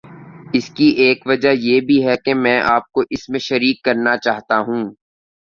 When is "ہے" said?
2.07-2.15